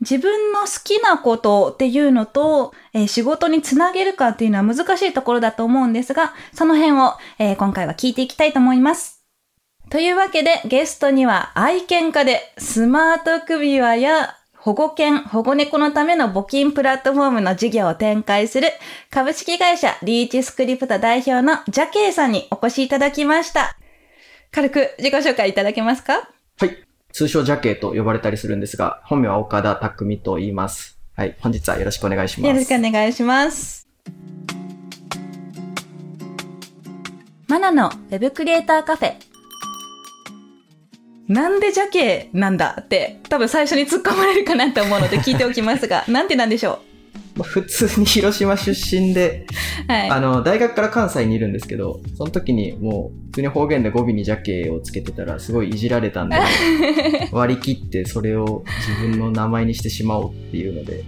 [0.00, 9.24] 自分の好きなことっていうのと、えー仕事につなげるかっていうのは難しいところだと思うんですが、その辺を、えー今回は聞いていきたいと思います。
[9.90, 18.68] というわけで、ゲストには愛犬家でスマート首輪や保護犬、保護猫のための募金プラットフォームの事業を展開する
[19.10, 23.76] 株式会社リーチスクリプト代表のジャケイさんにお越しいただきました。
[24.50, 26.28] 軽く自己紹介いただけますか？
[26.58, 26.89] はい。
[27.12, 30.98] 通称ジャケと呼ばれたりするんですが、本名は岡田匠と言います。
[31.16, 31.36] はい。
[31.40, 32.48] 本日はよろしくお願いします。
[32.48, 33.88] よろしくお願いします。
[37.48, 39.14] マナのウェブクリエイターカフェ。
[41.26, 46.89] なんでジャケなんだって多分最初に突っ込まれるかなと思うので聞いておきますが、 なんてなんでしょう？
[47.40, 49.46] まあ普通に 広島出身で、
[49.88, 50.10] うはい。
[50.10, 56.36] あの、大学から関西にいるんですけど、その時にもう、普通に方言で語尾にジャケをつけてたら、すごいいじられたんで、
[57.32, 61.04] 割り切ってそれを自分の名前にしてしまおうっていうので、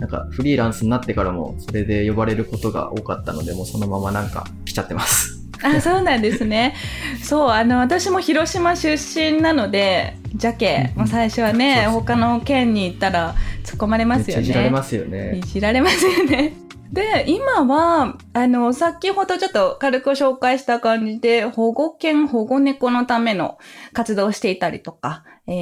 [0.00, 5.35] なんかフリーランスになってからもそれで呼ばれることが多かったので、もうそのままなんか来ちゃってます。
[5.62, 6.74] あ、そうなんですね。
[7.22, 14.42] そう、あの、私も広島出身なので、ジャケ、うんもう最初はね、ですね他の県に行ったら突っ込まれますよね。
[14.42, 15.40] いじられますよいね。
[15.44, 16.54] じられますよね。
[16.92, 23.58] で、今は、あの、先ほどちょっと軽く紹介した感じで、保護犬、保護猫のための
[23.92, 25.54] 活動をしていたりとか、えー、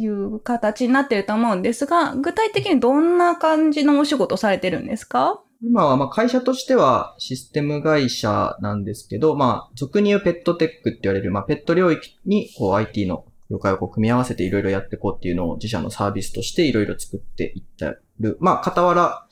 [0.00, 5.40] いう形になってると思うんですが、具体的にどんな感じのお仕事をされてるんですか？
[5.62, 18.36] 今はまあ会社としてはシステム会社なんですけど、まあ、俗に言うペットテックって言われる、まあ、ペット領域にこう IT の業界をこう組み合わせていろいろやっていこうっていうのを自社のサービスとしていろいろ作っていってる。
[18.40, 19.26] まあ、傍ら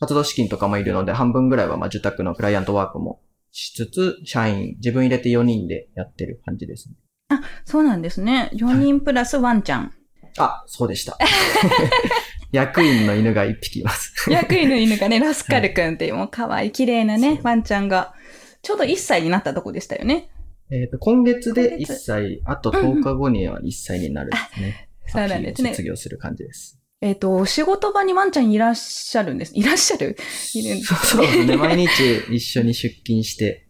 [0.00, 3.22] 活動資金とかもいるので、半分ぐらいはまあ受託のクライアントワークも
[3.52, 6.96] しつつ、社員、自分入れて4人でやってる感じですね。
[7.64, 8.50] そうなんですね。
[8.54, 9.92] 4人プラスワンちゃん。
[10.38, 11.16] あ、そうでした。
[12.52, 14.12] 役員の犬が1匹います。
[14.30, 18.14] 役員の犬がね、ラスカルくんっていうもう可愛い綺麗なね、ワンちゃんが、
[18.60, 20.28] ちょうど1歳になったとこでしたよね。
[20.70, 24.88] えっと、今月で1今月歳、あと10日後には1歳になるですね。
[25.06, 25.82] そうなんですね卒。
[25.82, 26.78] 業する感じです。
[27.00, 29.52] えっ、と、お仕事場にワンちゃんいらっしゃるんです。
[29.56, 30.16] いらっしゃる？
[30.54, 31.56] いるんですそうですね。
[31.56, 31.90] 毎日
[32.30, 33.68] 一緒に出勤して。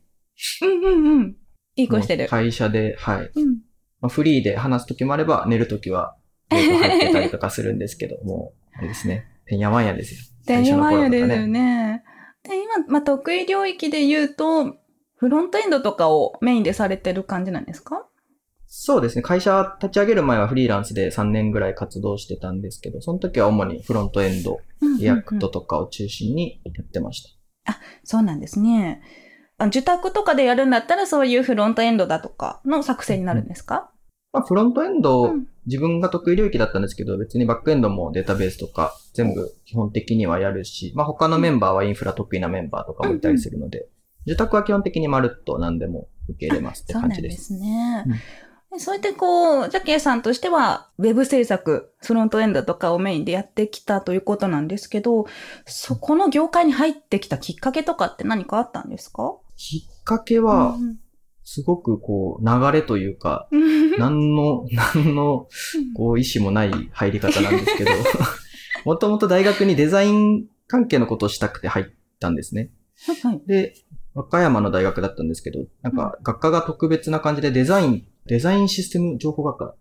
[0.60, 1.36] うんうんうん。
[1.76, 2.28] いい子してる。
[2.28, 3.30] 会社で、はい。
[3.34, 3.58] うん。
[4.00, 6.16] まあ、フリーで話すときもあれば、寝るときは、
[6.50, 9.26] 横入ってたりとかするんですけど、もれですね。
[9.46, 10.20] てんやわんやですよ。
[10.46, 12.04] で、今やです最初の頃とかよね。
[12.42, 14.76] で、今、まあ、得意領域で言うと、
[15.16, 18.06] フロントエンドとかをメインでされてる感じなんですか？
[18.66, 19.22] そうですね。
[19.22, 24.60] 会社立ち上げる前はフリーランスで3年ぐらい活動してたんですけど、その時は主にフロントエンド、
[24.98, 27.22] React とかを中心にやってまし
[27.64, 27.78] た。
[28.02, 29.02] そうなんですね。
[29.58, 33.92] あ受託とかでやるんだったら、そういうフロントエンドだとかの作成になるんですか、
[34.32, 43.86] まあ、フロントエンド、うん自分が得意領域だったんですけど、別にバックエンドもデータベースとか全部基本的にはやるし、まあ他のメンバーはインフラ得意なメンバーとかもいたりするので、
[44.26, 47.44] 受託は基本的にまるっと何でも受け入れますってそうなんで感じです。
[47.46, 48.04] すね。
[48.06, 48.12] うん
[48.72, 55.26] でそうやってこう、ジャケイさんとしては、ウェブ制作、フロントエンドとかをメインでやってきたということなんですけど、
[55.66, 59.34] そこの業界に入ってきたきっかけとかって何かあったんですか？
[59.58, 60.96] きっかけはう、ん
[61.54, 63.98] すごくこう流れというか、うん。
[63.98, 64.64] 何の、
[64.96, 65.48] 何の
[65.94, 67.90] こう意思もない入り方なんですけど、
[68.86, 71.84] もともと大学にデザイン関係のことをしたくて入っ
[72.20, 72.70] たんですね。
[73.22, 73.74] はいで、
[74.14, 79.74] 和歌山の大学だったんですけど、なんか学科が特別な感じでデザイン、デザインシステム情報学科、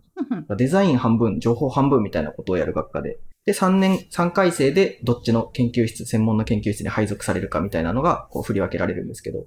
[0.56, 9.46] デザイン半分、情報半分みたいなことをやる学科で、で、3年、3回生でどっちの研究室、専門の研究室に配属されるかみたいなのが、こう振り分けられるんですけど、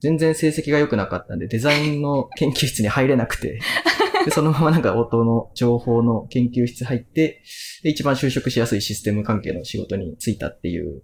[0.00, 3.60] 全然成績が良くなかったんで、デザインの研究室に入れなくて、
[4.24, 7.42] で、そのままなんか音の情報の研究室入って、
[7.82, 11.02] で、一番就職しやすいシステム関係の仕事に就いたっていう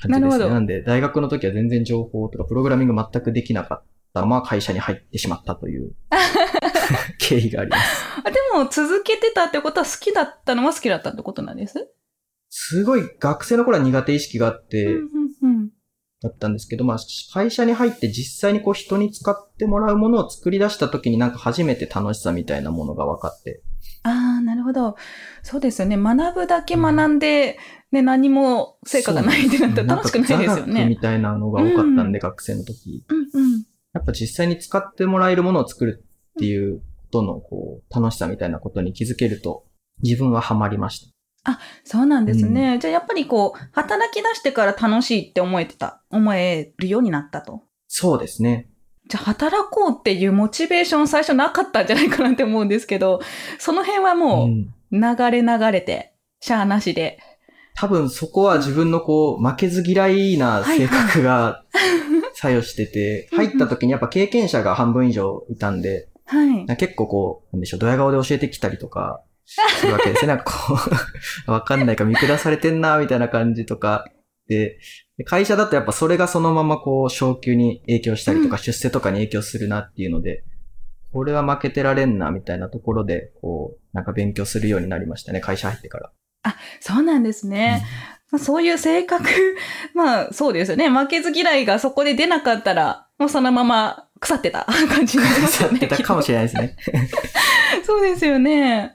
[0.00, 0.44] 感じですね。
[0.46, 4.20] ななんで、大学の時は全然情報とかプログラミング全くできなかった。
[4.20, 5.92] まま会社に入ってしまったという
[7.18, 8.04] 経緯があります。
[8.24, 11.88] あでも、続けてたってことは好きだったのは好きだったってことなんです？
[12.48, 15.23] すごい学生の頃は苦手意識があって、うんうんうん
[16.24, 16.98] だったんですけど、まあ、
[17.32, 23.62] 会社に入って実際にこう人に使ってもらうものを作り出した時になんか初めて楽しさみたいなものが分かって、
[24.02, 24.96] ああ、なるほど。
[25.42, 25.96] そうですよね。
[25.96, 27.58] 学ぶだけ学んで、
[27.92, 30.86] ね、何も成果がないってなったら楽しくないですよね。
[30.86, 33.04] みたいなのが多かったんで、うん学生の時。
[33.08, 33.64] うんうん。
[33.92, 39.64] やっぱ実際に使ってもらえるものを作るっていうことの、こう、楽しさみたいなことに気づけると、
[40.02, 41.13] 自分はハマりました。
[41.84, 42.78] そうなんですね。
[42.80, 47.62] じゃあやっぱりこう、働き出してから楽しいって思えてた、思えるようになったと。
[47.86, 48.68] そうですね。
[49.08, 53.20] じゃあ働こうっていうモチベーション最初なかったんじゃないかなって思うんですけど、
[53.58, 57.18] その辺はもうんう流れ流れて、シャアなしで。
[57.76, 61.64] 多分そこは自分のこう、負けず嫌いな性格が
[62.34, 66.76] 作用してて、はいはい入った時にやっぱ経験者が半分以上いたんで、はい。
[66.76, 70.28] 結構こう、なんでしょう、ドヤ顔で教えてきたりとか、するわけですね。
[70.28, 70.78] なんかこ
[71.46, 74.04] う、わかんないか見下されてんな、みたいな感じとか。
[74.48, 74.78] で、
[75.24, 80.44] 会社だとやっぱそれがそのままこう、昇給に影響したりとか、出世とかに影響するなっていうので、
[81.12, 86.12] これは負けてられんな、みたいなところで、こう、なんか勉強するようになりましたね、会社入ってから。
[86.46, 87.84] あそうなんですね。
[88.30, 89.24] まあ、そういう性格、
[89.94, 90.88] まあそうですよね。
[90.88, 95.78] 負けず嫌いがそこで出なかったら、もうそのまま腐ってた感じになりますよね。
[95.80, 96.76] やってたかもしれないですね。
[97.84, 98.94] そうですよね。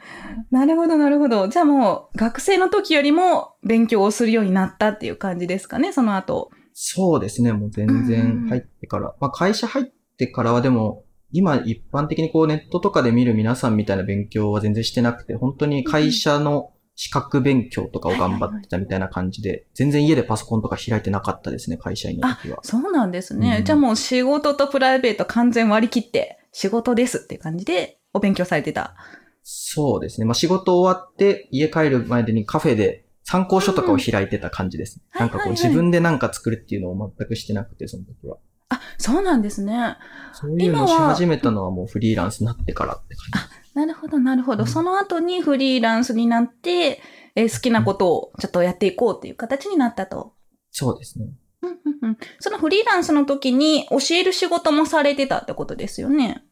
[0.52, 1.48] なるほど、なるほど。
[1.48, 6.50] じゃあもう、学生の時よりも勉強をするようになったっていう感じですかね、その後。
[6.74, 9.14] そうですね、もう全うん然入ってから。
[9.20, 9.86] まあ会社入っ
[10.18, 22.60] てからはでも、今一般的にこうネットとかで見る皆さんみたいな勉強は全然してなくて、本当に会社の資格勉強とかを頑張ってたみたいな感じで、全然家でパソコンとか開いてなかったですね、会社員の時は。
[22.64, 23.58] そうなんですね。
[23.60, 28.96] うんじゃあもう仕事とプライベート完全割り切って、仕事ですっていう感じでお勉強されてた。
[29.44, 30.26] そうですね。
[30.26, 35.02] まあ仕事終わって家帰る前にカフェで参考書とかを開いてた感じです。
[35.14, 38.38] うんなんかこう自分でなんか作るっていうのを全くしてなくて、その時は。
[38.70, 39.98] あ、そうなんですね。
[40.34, 43.26] そういうのをし始めたのはもうフリーランスになってからって感
[43.64, 43.76] じ。
[43.76, 44.64] なるほど、なるほど。
[44.64, 47.02] うんその後にフリーランスになって、
[47.36, 50.34] えー好きなことをちょっとやっていこうっていう形になったと。
[50.72, 51.28] そうですね。
[51.62, 56.44] うんうんうんそのフリーランスの時に教える仕事もされてたってことですよね。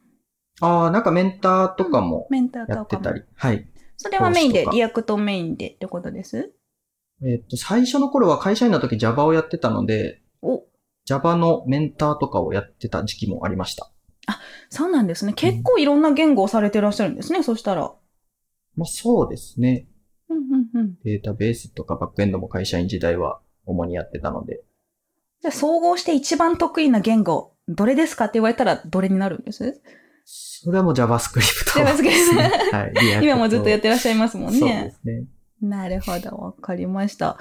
[0.62, 3.24] ああ、なんかメンターとかもメンターとかもやってたり。
[3.36, 3.68] はい。
[3.98, 6.54] それはメインで、 React メインでってことです？
[7.24, 10.63] えっと、最初の頃は会社員の時 Java をやってたので、お、
[11.06, 13.92] Java のメンターとかをやってた時期もありました。
[14.69, 15.33] そうなんですね。
[15.33, 17.94] 結構いろんな言語をされてらっしゃるんですね、そしたら。
[18.75, 19.88] まあそうですね。
[20.30, 20.98] うんうんうん。
[21.04, 24.62] データベースとかバックエンドも会社員時代は主にやってたので。
[25.42, 29.81] じゃあ総合して一番得意な言語、どれですかって言われたらどれになるんです？
[30.29, 32.51] それはもう JavaScript ですね。
[32.74, 33.24] はい。
[33.24, 34.91] 今もずっとやってらっしゃいますもんそうねで。
[34.91, 35.24] すね。
[35.62, 37.38] なるほど、わかりました。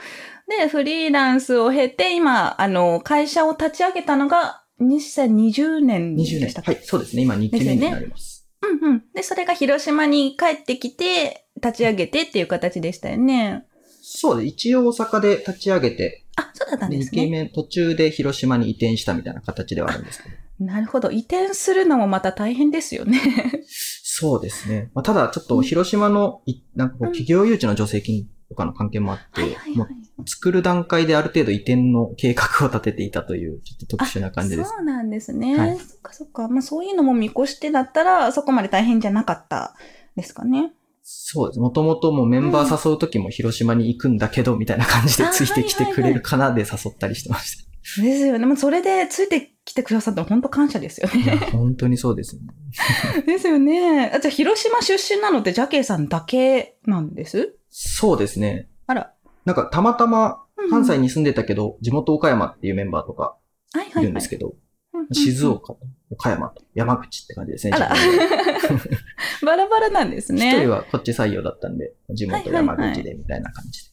[0.48, 6.62] で、フリーランスを経て、今、あの、会社を立ち上げたのが2020年で20年した。
[6.62, 6.70] っけ？
[6.72, 7.22] はい、そうですね。
[7.22, 8.46] 今2期目になります。
[8.62, 9.02] うんうん。
[9.14, 13.64] で、それが広島に帰ってきて、立ち上げてっていう形でしたよね。
[14.00, 14.46] そうです。
[14.54, 17.24] 一応大阪で立ち上げて、あ、そうだったん2ですね。
[17.24, 20.34] 期目途中で広島に移転したみたいな形ではあるんですけど。
[20.58, 21.10] なるほど。
[21.10, 23.20] 移転するのもまた大変ですよね。
[23.68, 24.90] そうですね。
[24.94, 29.42] まあ、ただ、ちょっと広島のい、なんかこう、うん企業誘致の助成金とかの関係もあって、
[29.74, 29.92] もはい。
[29.92, 34.70] う作る段階である程度移転の計画を立てていたという、ちょっと特殊な感じです。
[34.70, 35.58] そうなんですね。
[35.58, 36.48] はいそっかそっか。
[36.48, 39.74] まあそういうのも見越してだったら、そこまで大変じゃなかった
[40.16, 40.72] ですかね。
[41.02, 41.60] そうです。
[41.60, 47.75] もともともうメンバー誘うときも広島に行くんだけど、みたいな感じであついてきてくれるかなで誘ったりしてました。
[48.02, 48.47] ですよね。
[48.47, 51.37] まあそれでついてきてくださったの本当感謝ですよね。
[51.52, 52.43] 本当にそうですね。
[53.26, 54.11] ですよね。
[54.14, 57.57] あじゃあ広島出身なのってジャケイさんだけなんです？
[57.71, 58.69] そうですね。
[58.87, 59.12] あら。
[59.45, 63.37] なんかたまたま関西に、に住んでたけど、地元岡山っていうメンバーとか
[63.73, 64.66] はいはいいはいるんですけど、うんうん
[65.12, 65.78] 静岡と
[66.11, 67.75] 岡山と山口って感じですね。
[67.75, 67.95] あら。
[69.45, 70.61] バラバラなんです一ね。
[70.61, 73.90] 人はこっち採用だったんで、地元山口でみたいな感じで。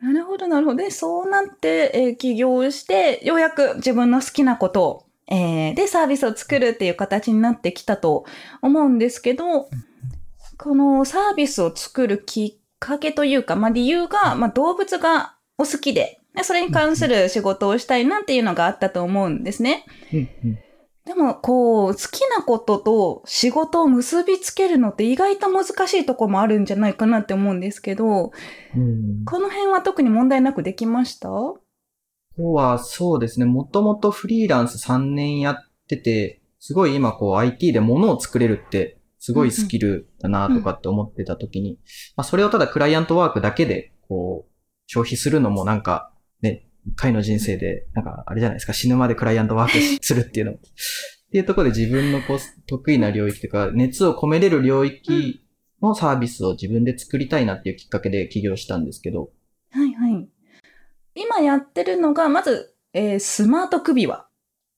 [0.00, 0.76] なるほど、なるほど。
[0.76, 8.24] で、そうなって、えー起業して、ようやく自分の好きなことを、えーで、サービスを作るっていう形になってきたと
[8.62, 9.68] 思うんですけど、
[10.58, 19.86] このサービスを作るきっかけというか、まあ理由が、まあ動物がお好きで、でそれに関する仕事をしたいなっていうのがあったと思うんですね。
[21.06, 28.32] うんうんでも、こう、好きなことと仕事を結びつけるのって意外と難しいとこもあるんじゃないかなって思うんですけど、
[28.76, 29.24] うん。
[29.24, 31.28] この辺は特に問題なくできました？
[31.28, 31.60] こ
[32.36, 35.56] こはそうですね、もともとフリーランス3年やっ
[35.88, 41.78] てて、すごい今こう IT で物を作れるってすごいスキルだなとかって思ってた時に、
[42.16, 44.52] まあそれをただクライアントワークだけでこう
[44.86, 46.10] 消費するのもなんか
[46.94, 50.58] 回の人生でなんかあれじゃないですか、死ぬまでクライアントワーク するっていうのも。
[50.58, 50.60] っ
[51.30, 55.44] ていうところで自分のこう得意な領域というか熱を込めれる領域
[55.82, 59.30] のサービスを自分で作りたいなっていうきっかけで起業したんですけど、
[59.72, 60.28] はいはい。
[61.16, 64.26] 今やってるのが、まず、えースマート首輪。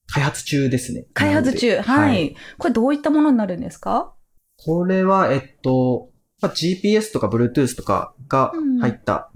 [0.07, 1.05] 開発中ですね。
[1.13, 1.69] 開発中。
[1.69, 4.15] なのではい、これどういったものになるんですか？
[4.57, 6.09] これは、えっと、
[6.41, 8.51] まあ、GPS とか Bluetooth とかが
[8.81, 9.31] 入った、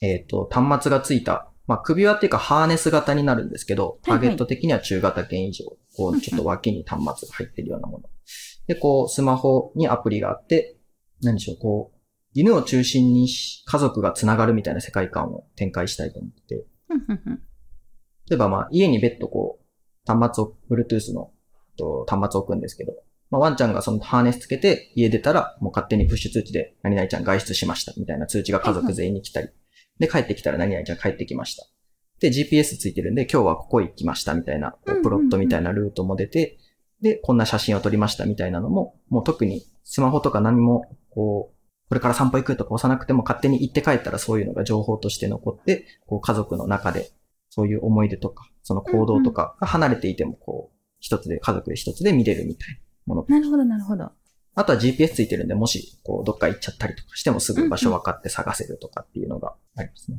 [0.00, 5.64] えっと、端末がついた、まあ、首輪っていうかハーネス型になるんですけど、ターゲット的には中型犬以上、
[5.96, 8.04] こう、ちょっと脇に端末が入ってるようなもの。
[8.66, 10.78] で、こう、スマホにアプリがあって、
[11.22, 11.98] 何でしょう、こう、
[12.34, 16.66] 犬を中心にし家族がつながるみたいな世界観を展開したいと思って。
[18.30, 21.30] 例えばまあ、家に別途こう、端末を、Bluetooth の
[21.76, 22.92] と端末を置くんですけど、
[23.30, 29.48] まあ、ワンちゃんがそのハーネスつけて家出たら、もう勝手にプッシュ通知で、何々ちゃん外出しました、みたいな通知が家族全員に来たり、
[29.98, 31.66] で、帰ってきたら何々ちゃん帰ってきました。
[32.20, 36.58] で、GPS ついてるんで、今日はここ行きました、みたいな、プロットみたいなルートも出て、
[37.00, 47.10] で、こんな写真を撮りました、みたいなのも、もう特にスマホとか何も、こう、これから散歩行くとか押さなくても勝手に行って帰ったらそういうのが情報として残って、こう家族の中で
[47.50, 52.68] そういう思い出とか、その行動とかが離れていても、こう、一つで、家族で一つで見れるみたい
[53.06, 53.26] なもの。
[53.28, 54.10] なるほど、なるほど。
[54.54, 60.18] あとは GPS ついてるんで、もし、こう、どっか行っちゃったりとかしてもすぐ場所分かって探せるとかっていうのがありますね。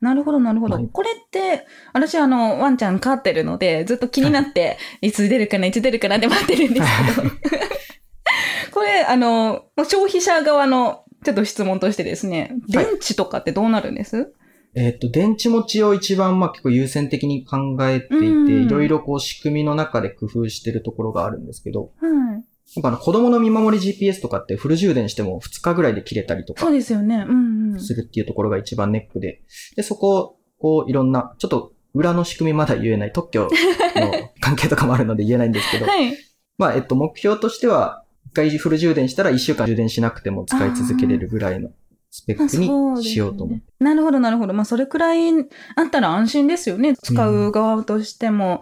[0.00, 0.74] なるほど、なるほど。
[0.76, 6.86] はいこれって、私あの、ワンちゃん飼ってるので、ずっと気になって、 いつ出るかな、いつ出るかなって待ってるんです
[7.16, 7.30] けど。
[8.72, 14.32] これ、あの、消費者側の、ちょっと質問としてですね、電はい池とかってどうなるんです、
[14.74, 22.35] えっと、電池持ちを一番、まあ、結構優先的に考えていて、うんいろいろこう、仕組みの中で工夫してるところがあるんですけど、はい。
[22.74, 27.24] やっぱあの、子供の見守り GPS とかってフル充電しても2日ぐらいで切れたりとかそうですよね。
[27.28, 27.80] うんうん。
[27.80, 29.42] するっていうところが一番ネックで、
[29.76, 33.50] で、そこを、こう、いろんな、ちょっと裏の仕組みまだ言えない、特許の
[34.40, 36.16] 関係とかもあるので言えないんですけど、はい。
[36.58, 41.70] まあ、えっと、目標としては、一回フル充電したら一週間充電しなくても使い続けれるぐらいの
[42.10, 43.64] スペックにしようと思って。
[43.78, 44.52] なるほど、なるほど。
[44.52, 46.96] まあ、それくらいあったら安心ですよね。
[46.96, 48.60] 使う側としても。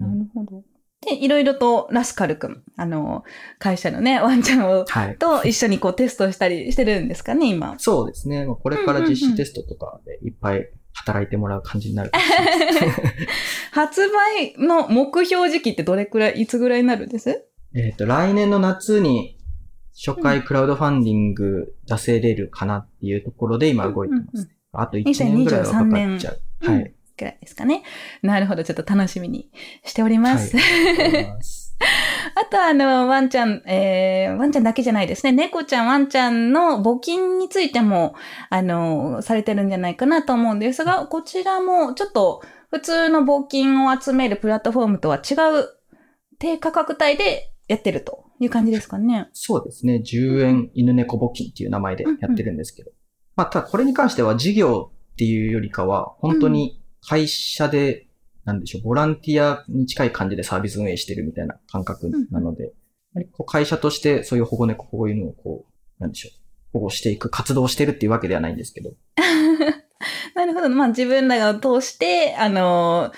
[0.00, 0.64] うんなるほど。
[1.04, 3.24] で、いろいろとラスカル君、あの、
[3.58, 5.18] 会社のね、ワンちゃんを、はい。
[5.18, 7.74] と一緒にこうテストしたりしてるんですかね、今。
[7.78, 8.46] そうですね。
[8.46, 13.00] まあこれから実施テストとかでいっぱい働いてもらう感じになるかもしれないです。
[13.72, 17.46] 発売の目標時期ってどれくらい、いつぐらいになるんです？
[17.74, 19.38] えっと、来年の夏に
[19.94, 24.48] 初回クラウドファンディング出せれるかなっていうところで今動いてます。
[24.72, 26.40] あと1年ぐらいはかかっちゃう。
[26.62, 26.91] うんはい。
[27.16, 27.82] くらいですかね。
[28.22, 29.50] なるほど、ちょっと楽しみに
[29.84, 30.56] しております。
[30.56, 31.62] はい
[32.34, 35.32] あとあの、ワンちゃん、えー、ワンちゃんだけじゃないですね。
[35.32, 38.14] 猫ちゃん、ワンちゃんの募金についても、
[38.50, 45.68] あの、されてるんじゃないかなと思うんですが、こちらもちょっと普通の募金を集めるプラットフォームとは違う
[46.38, 49.28] 低価格帯でやってるという感じですかね。
[49.32, 50.02] そうですね。
[50.04, 52.90] 10円犬猫募金っていう名前でやってるんですけど。
[53.36, 58.06] まあ、ただこれに関しては事業っていうよりかは、本当に会社で、
[58.44, 62.70] なんでしょう、ボランティアに近い感じでサービス運営してるみたいな感覚なので、や
[63.14, 66.32] はりこう会社としてそういう保護猫、保護犬をこう、なんでしょう、
[66.72, 68.92] 保護していく活動をしてるっていうわけではないんですけど。
[70.34, 70.70] なるほど。
[70.70, 73.12] まあ自分らが通して、あの、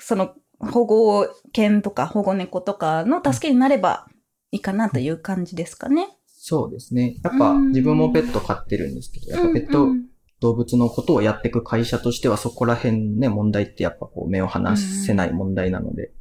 [0.00, 4.06] その保護犬とか保護猫とかの助けになれば
[4.50, 6.08] いいかなという感じですかね。
[6.26, 7.16] そうですね。
[7.22, 10.13] やっぱうん自分もペット飼ってるんですけど、やっぱペットうんうん
[10.44, 16.12] 動物のことをやっていく会社としてはそこら辺ね、問題ってやっぱこう目を離せない問題なので、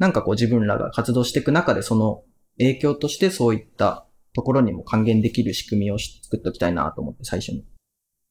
[0.00, 2.24] なんかこう自分らが活動していく中でその
[2.58, 7.64] 影響としてそういったところにも還元できる仕組みを作っておきたいなと思って最初に。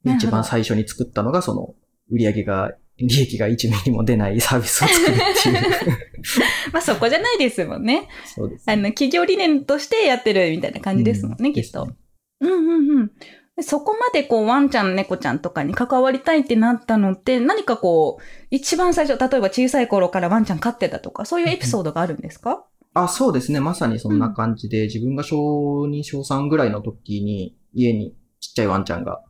[0.06, 1.76] 一番最初に作ったのがその
[2.12, 5.56] 売り上げが、利益が1ミリも出ないサービスを作るっていう。
[6.74, 8.10] まあそこじゃないですもんね。
[8.26, 11.94] そうです、あの、企業理念としてやってるみたいな感じですもんね、うんきっとね。
[12.42, 13.12] うんうんうん。
[13.60, 22.66] でそこまでこう、ワンちゃん、猫ちゃんとかに関わりたいってなったのって、何かこう、一番最初、例えば小さい頃からワンちゃん飼ってたとか、そういうエピソードがあるんですか？
[22.94, 23.60] あ、そうですね。
[23.60, 29.22] まさにそんな感じで、自分が小2、小3ぐらいの時に、家にちっちゃいワンちゃんが、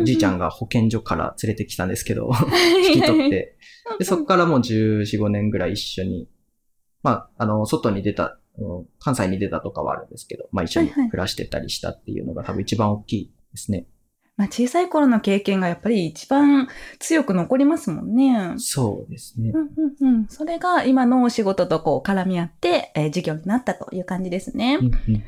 [0.00, 2.30] おじいちゃんがが保健所から連れてきたんですけど、
[2.86, 3.56] 引き取って、
[3.98, 6.28] で、そこからもう14、5年ぐらい一緒に、
[7.02, 8.24] まあ、あの、外に出た、
[8.58, 13.86] うん関西に出たとかはあるんですけど、まあ一緒に暮らしてたりしたっていうのが多分一番大きいですね。
[14.36, 16.68] まあ小さい頃の経験がやっぱり一番
[16.98, 18.54] 強く残りますもんね。
[18.56, 19.58] そうですねう。
[19.58, 20.26] んうんうん。
[20.28, 24.78] それが今のお仕事とこう絡み合って、えー事業になったという感じですね。
[24.80, 25.22] うんうん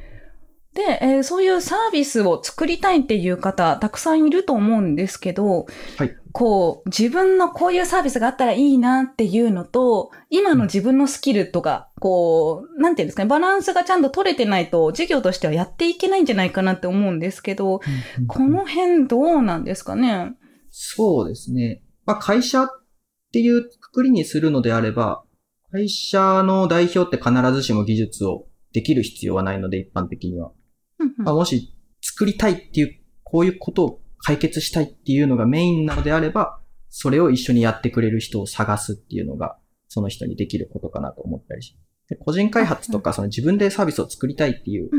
[0.74, 5.66] で、えーそういうサービスを作りたいっていう方、たくさんいると思うんですけど、
[5.98, 17.80] はいこう、自分のこういうサービスがあったらいいなっていうのと、今の自分のスキルとか、こう、なんていうんですかね、バランスがちゃんと取れてないと、事業としてはやっていけないんじゃないかなって思うんですけど、
[18.26, 20.34] この辺どうなんですかね？
[20.70, 21.84] そうですね。
[22.04, 22.68] まあ、会社っ
[23.32, 25.22] ていうくくりにするのであれば、
[25.70, 30.50] 会社の代表って必ずしも技術をできる必要はないので、一般的には。
[31.18, 36.60] まあ、もし作りたいっていう、こういうことを解決したいっていうのがメインなのであれば、
[36.90, 39.58] それを一緒にやってくれる人を探すっていうのが、
[39.88, 41.76] その人にできることかなと思ったりし
[42.08, 44.90] で個人開発とか、その自分でサービスを作りたいっていう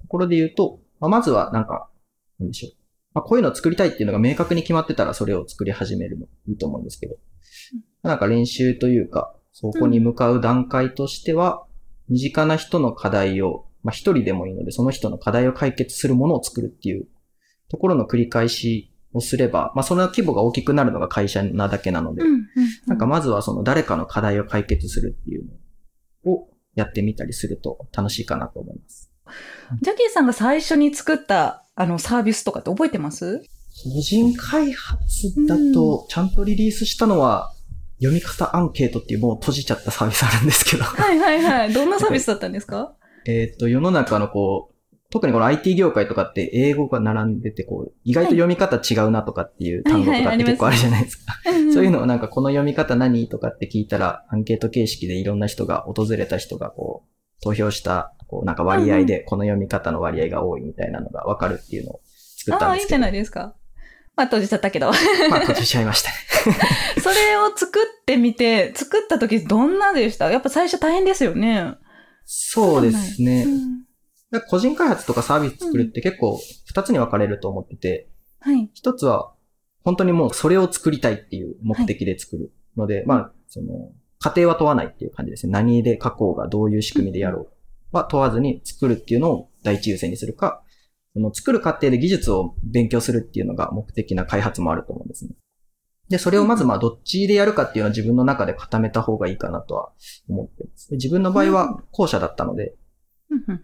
[0.00, 1.90] ところで言うと、まあ、まずはなんか、
[2.38, 2.72] なんでしょう。
[3.14, 7.16] まあ、こういうのを作りたいっていうのが明確に決まってたらそれを作り始めるのいいと思うんですけど、
[8.02, 11.66] なんか練習というか、そこに向かう段階としては、
[12.08, 17.06] 身近な人の課題を、まあ一人でもいいので、その人の課題を解決するものを作るっていう
[17.68, 22.22] ところの繰り返しをすれば、まあその規模が大きくなるのが会社なだけなので、
[22.86, 25.44] なんかまずはその誰かの課題を解決するっていう
[26.24, 29.12] のをやってみたりすると楽しいかなと思います。
[29.80, 33.42] ジャケイさんが最初に作ったあのサービスとかって覚えてます？
[33.84, 37.52] 個人開発だと、ちゃんとリリースしたのは、
[37.98, 40.84] 読み方アンケートっていうもう閉じちゃったサービスあるんですけど。
[40.84, 41.72] はいはいはい。
[41.72, 42.94] どんなサービスだったんですか？
[43.26, 44.74] えっと、世の中のこう、
[45.10, 51.34] 特にこの IT 業界とかって英語が並んでて、こう、意外と読み方違うなとかっていう単語とかって結構あるじゃないですか。
[51.72, 62.00] そういうのをなんかこの読み方何とかって聞いたら、アンケート形式でいろんな人が、訪れた人がこう、投票した、こう、なんか割合で、この読み方の割合が多いみたいなのがわかるっていうのを
[62.38, 62.96] 作ったああ、いんですけど。
[62.96, 63.54] いじゃないですか。
[64.16, 64.86] まあ閉じちゃったけど。
[65.30, 66.16] まあ、閉じちゃいましたね。
[67.00, 70.30] それを作ってみて、作った時どんなでした？
[70.30, 71.74] やっぱ最初大変ですよね。
[72.24, 73.44] そうですね。
[73.44, 73.74] うん
[74.48, 78.08] 個人開発とかサービス作るって結構二つに分かれると思ってて、
[78.40, 78.68] はい。
[78.74, 79.32] 一つは
[79.84, 85.52] 本当にもうそれを作りたいっていう目的で作るので、まあ、その、家庭は問わないっていう感じですね。
[85.52, 87.48] 何で書こうがどういう仕組みでやろ
[87.92, 90.62] うは問わずに作るっていうのを第一優先にするか、
[91.12, 95.32] その作る過程で技術を勉強するっていうのが目的な開発もあると思うんですね。
[96.08, 99.90] で、それをまずまあどっちでやるかっていうのは自分の中で固めた方がいいかなとは
[100.28, 100.90] 思ってます。
[100.90, 102.74] で自分の場合は後者だったので、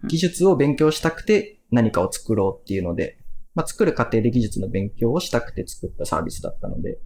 [0.07, 3.17] 技術を勉強したくて何かを作ろうっていうので、
[3.53, 6.99] まあ、作る過程で技術の勉強をしたくて作ったサービスだったので、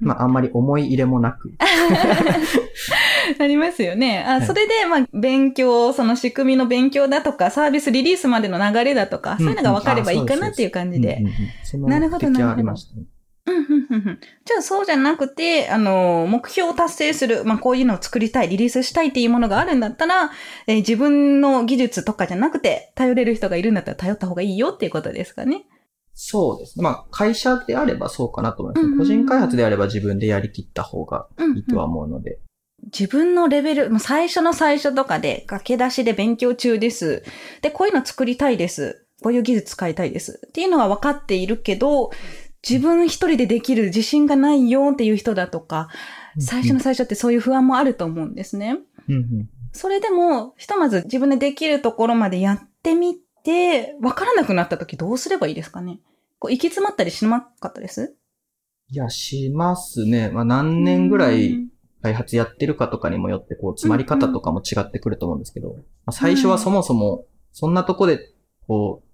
[0.00, 1.52] まあ、あんまり思い入れもなく、
[3.38, 4.22] なりますよね。
[4.26, 4.46] あ、はい。
[4.46, 11.18] それで、まあ、勉強、その仕組みの勉強だとか、サービスリリースまでの流れだとか、そういうのが分かればいいかなっていう感じで。
[11.20, 11.26] うん。
[11.26, 12.30] うんうんそのなるほど
[13.46, 20.30] じゃあそうじゃなくて、あの、目標を達成する、まあこういうのを作りたい、リリースしたいっていうものがあるんだったら、
[20.66, 25.66] えー自分の技術とかじゃなくて、頼れる人がいるんだったら頼った方がいいよっていうことですかね。
[26.14, 26.82] そうですね。
[26.82, 28.86] まあ、会社であればそうかなと思いますね。
[28.86, 32.40] うんうん個人開発であれば自分でやりきった方がうんうんいいとは思うので。
[32.84, 37.22] 自分のレベル、もう最初の最初とかで、駆け出しで勉強中です。
[37.62, 39.06] で、こういうの作りたいです。
[39.22, 40.40] こういう技術使いたいです。
[40.46, 42.10] っていうのは分かっているけど、
[42.68, 45.88] 自分一人でできる自信がないよっていう人だとか、
[46.38, 48.78] 最初の最初ってそういう不安もあると思うんですね。
[49.08, 49.48] うんうん。
[49.72, 56.00] それでも、ひとまず自分でできるところまでやってみて、分からなくなった時どうすればいいですかね？
[56.38, 58.16] こう行き詰まったりしなかったです？
[58.90, 60.30] いや、しますね。
[60.30, 61.68] まあ、何年ぐらい
[62.02, 65.76] 開発やってるかとかにもよって、こう、詰まり方とかも違ってくると思うんですけど、ま
[66.06, 68.32] あ、最初はそもそも、そんなとこで、
[68.66, 69.05] こう、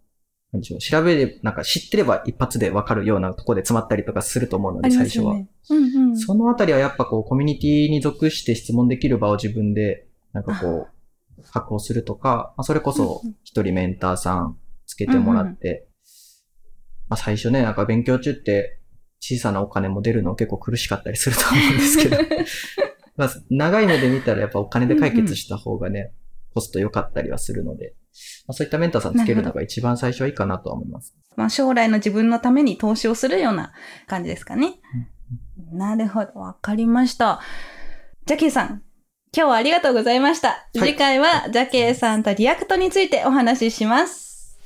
[0.52, 5.12] なんでしょう、調べれ、なんか知ってれば一発でわかるようなとこで詰まったりとかすると思うので、最初は。
[5.12, 5.48] すよね。
[5.70, 6.16] うんうん。
[6.16, 15.88] そのあたりはやっぱこう、コミュニティに属して質問できる場を自分で、なんかこう、確保するとか、まあ、それこそうんうん一人メンターさんつけてもらって、
[17.08, 18.78] まあ最初ね、なんか勉強中って
[19.20, 22.16] 小さなお金も出るの結構苦しかったりすると思うんですけど、
[23.16, 26.12] まあ長い目で見たらやっぱお金で解決した方がね、
[26.54, 27.94] コスト良かったりはするので、
[28.46, 31.14] まあ、そういったメンターさんつけるのが一番最初はいいかなとは思います。
[31.36, 33.72] まあ、将来の自分のために投資をするような
[34.06, 34.80] 感じですかね。
[35.72, 37.40] なるほど、わかりました。
[38.26, 38.82] ジャケイさん、
[39.34, 40.68] 今日はありがとうございました。
[40.74, 44.58] い次回はジャケイさんと React についてお話しします。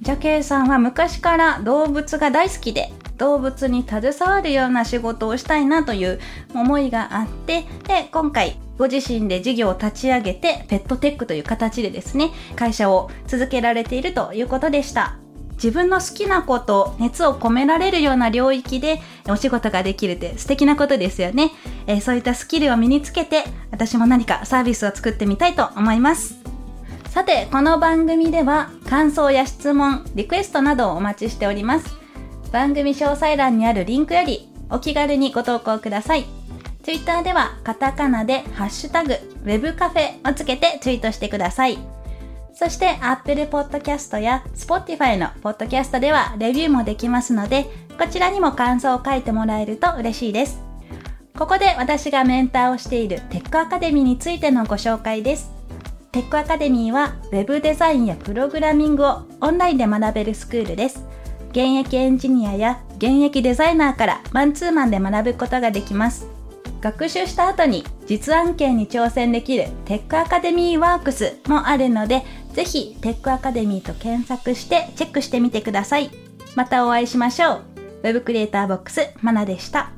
[0.00, 6.20] ジャケイさんは昔から動物が大好きで、動物に携わるような仕事をしたいなという
[6.54, 15.16] 思いがあって、で、今回ご自身で事業を立ち上げて、ペットテックという形でですね、会社を続けられているということでした。
[15.54, 21.50] 自分の好きなこと、熱を込められるような領域でお仕事ができるって素敵なことですよね。
[21.88, 26.36] えーそういったスキルを身につけて、私も何かサービスを作ってみたいと思います。
[27.10, 31.97] さて、この番組では感想や質問、リクエストなどをお待ちしております。
[32.52, 36.24] 番組詳細欄にあるリンクよりお気軽にご投稿ください。
[36.82, 41.78] Twitter ではカタカナでハッシュタグ Web カフェをつけてツイートしてください。
[42.54, 47.66] そして Apple Podcast や Spotify の Podcast ではレビューもできますので、
[47.98, 50.60] こちらにも感想を書いてもらえると嬉しいです。
[51.36, 55.52] ここで私がメンターをしているテックアカデミーについてのご紹介です。
[56.10, 61.04] テックアカデミーは Web デザインやプログラミングをオンラインで学べるスクールです。
[61.50, 66.26] 現役エンジニアや現役デザイナーからマンツーマンで学ぶことができます。
[66.80, 76.10] 学習した後に実案件に挑戦できるテックアカデミーワークスもあるので、ぜひテックアカデミーと検索してチェックしてみてください。
[76.54, 77.62] またお会いしましょう。
[78.02, 79.90] Web クリエイターボックスマナでした。